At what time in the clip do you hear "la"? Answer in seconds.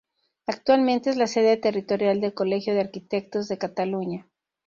1.15-1.27